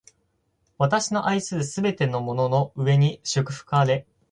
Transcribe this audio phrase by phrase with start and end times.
[0.79, 4.07] 私の愛するすべてのものの上に祝福あれ！